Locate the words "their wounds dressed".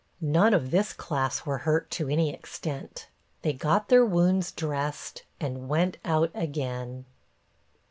3.89-5.25